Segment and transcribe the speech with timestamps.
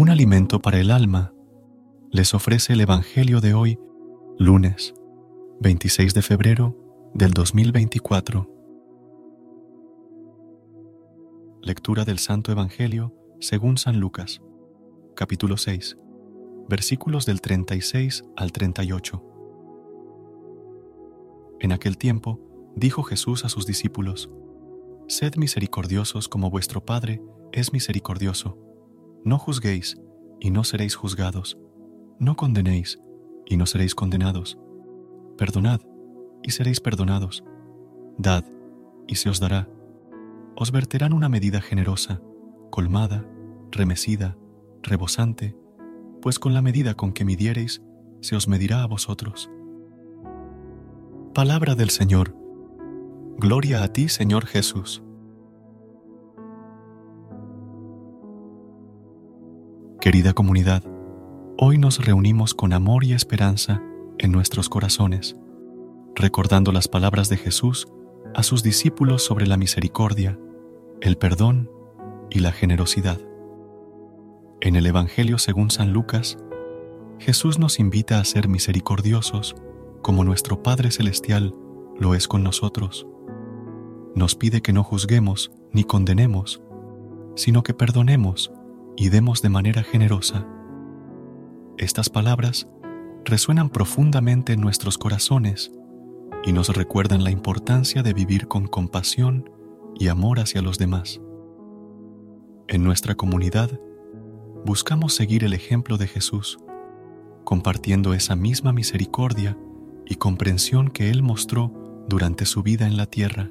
[0.00, 1.34] Un alimento para el alma
[2.10, 3.78] les ofrece el Evangelio de hoy,
[4.38, 4.94] lunes
[5.60, 6.74] 26 de febrero
[7.12, 8.48] del 2024.
[11.60, 14.40] Lectura del Santo Evangelio según San Lucas,
[15.14, 15.98] capítulo 6,
[16.66, 19.22] versículos del 36 al 38.
[21.60, 22.40] En aquel tiempo
[22.74, 24.30] dijo Jesús a sus discípulos,
[25.08, 27.20] Sed misericordiosos como vuestro Padre
[27.52, 28.69] es misericordioso.
[29.24, 30.00] No juzguéis,
[30.40, 31.58] y no seréis juzgados.
[32.18, 32.98] No condenéis,
[33.46, 34.58] y no seréis condenados.
[35.36, 35.80] Perdonad,
[36.42, 37.44] y seréis perdonados.
[38.16, 38.44] Dad,
[39.06, 39.68] y se os dará.
[40.56, 42.20] Os verterán una medida generosa,
[42.70, 43.26] colmada,
[43.70, 44.36] remecida,
[44.82, 45.56] rebosante,
[46.22, 47.82] pues con la medida con que midiereis,
[48.20, 49.50] se os medirá a vosotros.
[51.34, 52.34] Palabra del Señor.
[53.38, 55.02] Gloria a ti, Señor Jesús.
[60.00, 60.82] Querida comunidad,
[61.58, 63.82] hoy nos reunimos con amor y esperanza
[64.16, 65.36] en nuestros corazones,
[66.14, 67.86] recordando las palabras de Jesús
[68.34, 70.38] a sus discípulos sobre la misericordia,
[71.02, 71.70] el perdón
[72.30, 73.20] y la generosidad.
[74.62, 76.38] En el Evangelio según San Lucas,
[77.18, 79.54] Jesús nos invita a ser misericordiosos
[80.00, 81.54] como nuestro Padre Celestial
[81.98, 83.06] lo es con nosotros.
[84.14, 86.62] Nos pide que no juzguemos ni condenemos,
[87.36, 88.50] sino que perdonemos
[88.96, 90.46] y demos de manera generosa.
[91.78, 92.68] Estas palabras
[93.24, 95.72] resuenan profundamente en nuestros corazones
[96.44, 99.50] y nos recuerdan la importancia de vivir con compasión
[99.98, 101.20] y amor hacia los demás.
[102.68, 103.80] En nuestra comunidad,
[104.64, 106.58] buscamos seguir el ejemplo de Jesús,
[107.44, 109.58] compartiendo esa misma misericordia
[110.06, 111.72] y comprensión que Él mostró
[112.08, 113.50] durante su vida en la tierra.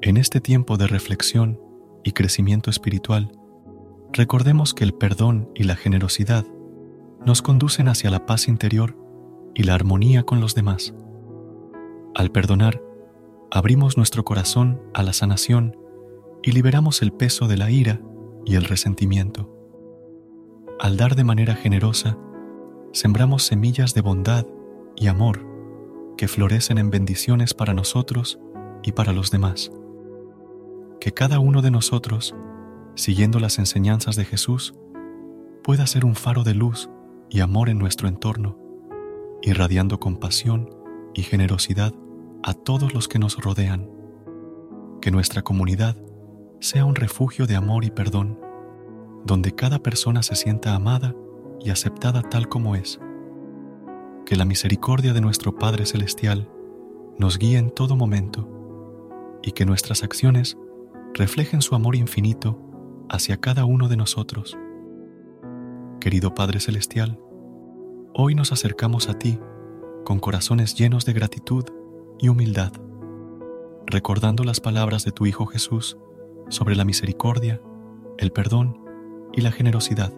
[0.00, 1.60] En este tiempo de reflexión
[2.04, 3.32] y crecimiento espiritual,
[4.12, 6.44] recordemos que el perdón y la generosidad
[7.24, 8.96] nos conducen hacia la paz interior
[9.54, 10.94] y la armonía con los demás.
[12.14, 12.80] Al perdonar,
[13.50, 15.76] abrimos nuestro corazón a la sanación
[16.42, 18.00] y liberamos el peso de la ira
[18.44, 19.54] y el resentimiento.
[20.80, 22.16] Al dar de manera generosa,
[22.92, 24.46] sembramos semillas de bondad
[24.96, 25.46] y amor
[26.16, 28.38] que florecen en bendiciones para nosotros
[28.82, 29.70] y para los demás.
[31.00, 32.34] Que cada uno de nosotros
[32.98, 34.74] siguiendo las enseñanzas de Jesús,
[35.62, 36.90] pueda ser un faro de luz
[37.30, 38.58] y amor en nuestro entorno,
[39.40, 40.68] irradiando compasión
[41.14, 41.94] y generosidad
[42.42, 43.88] a todos los que nos rodean.
[45.00, 45.96] Que nuestra comunidad
[46.58, 48.40] sea un refugio de amor y perdón,
[49.24, 51.14] donde cada persona se sienta amada
[51.60, 52.98] y aceptada tal como es.
[54.26, 56.50] Que la misericordia de nuestro Padre Celestial
[57.16, 58.48] nos guíe en todo momento
[59.40, 60.58] y que nuestras acciones
[61.14, 62.67] reflejen su amor infinito
[63.08, 64.56] hacia cada uno de nosotros.
[66.00, 67.18] Querido Padre Celestial,
[68.14, 69.38] hoy nos acercamos a ti
[70.04, 71.64] con corazones llenos de gratitud
[72.18, 72.72] y humildad,
[73.86, 75.98] recordando las palabras de tu Hijo Jesús
[76.48, 77.60] sobre la misericordia,
[78.18, 78.80] el perdón
[79.32, 80.12] y la generosidad.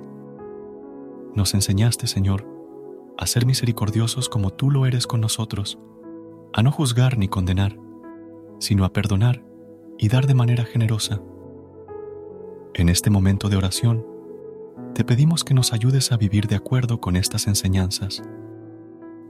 [1.35, 2.47] Nos enseñaste, Señor,
[3.17, 5.79] a ser misericordiosos como tú lo eres con nosotros,
[6.53, 7.79] a no juzgar ni condenar,
[8.59, 9.45] sino a perdonar
[9.99, 11.21] y dar de manera generosa.
[12.75, 14.06] En este momento de oración,
[14.94, 18.22] te pedimos que nos ayudes a vivir de acuerdo con estas enseñanzas,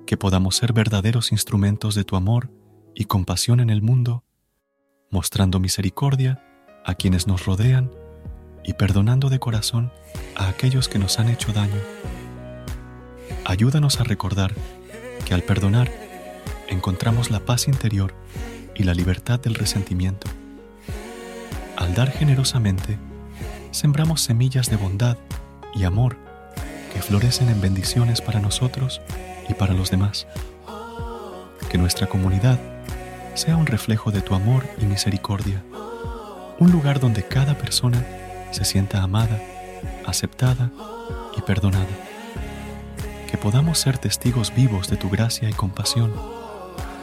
[0.07, 2.51] que podamos ser verdaderos instrumentos de tu amor
[2.95, 4.25] y compasión en el mundo,
[5.11, 6.45] mostrando misericordia
[6.85, 7.91] a quienes nos rodean
[8.63, 9.91] y perdonando de corazón
[10.37, 11.81] a aquellos que nos han hecho daño.
[13.47, 14.55] Ayúdanos a recordar
[15.25, 15.91] que al perdonar
[16.69, 18.15] encontramos la paz interior
[18.75, 20.29] y la libertad del resentimiento.
[21.77, 22.99] Al dar generosamente,
[23.71, 25.17] sembramos semillas de bondad
[25.75, 26.17] y amor
[26.93, 29.01] que florecen en bendiciones para nosotros
[29.49, 30.27] y para los demás.
[31.69, 32.59] Que nuestra comunidad
[33.35, 35.63] sea un reflejo de tu amor y misericordia,
[36.59, 38.05] un lugar donde cada persona
[38.51, 39.41] se sienta amada,
[40.05, 40.71] aceptada
[41.37, 41.87] y perdonada.
[43.31, 46.13] Que podamos ser testigos vivos de tu gracia y compasión,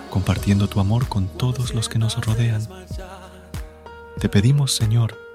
[0.10, 2.68] compartiendo tu amor con todos los que nos rodean.
[4.20, 5.27] Te pedimos, Señor,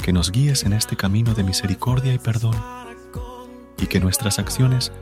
[0.00, 2.56] que nos guíes en este camino de misericordia y perdón,
[3.78, 4.92] y que nuestras acciones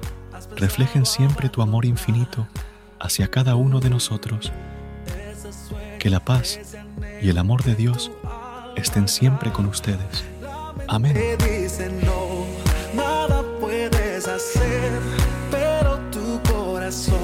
[0.56, 2.46] reflejen siempre tu amor infinito
[2.98, 4.52] hacia cada uno de nosotros.
[5.98, 6.60] Que la paz
[7.22, 8.10] y el amor de Dios
[8.76, 10.24] estén siempre con ustedes.
[10.88, 11.16] Amén.
[12.94, 14.92] nada puedes hacer,
[15.50, 17.17] pero tu corazón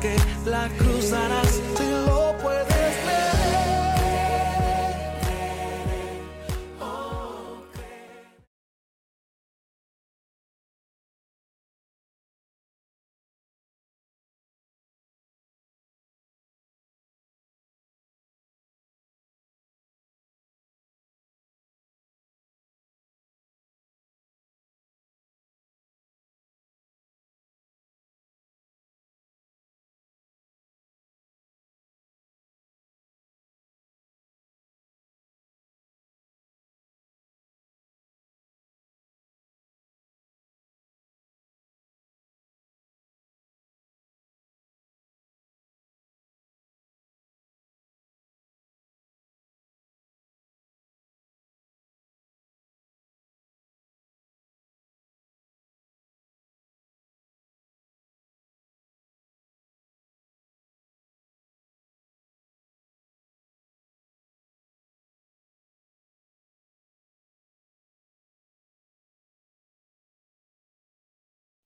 [0.00, 0.16] que
[0.46, 1.49] la cruzarás